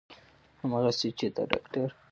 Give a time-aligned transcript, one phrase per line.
[0.61, 1.89] همغسې چې د داکتر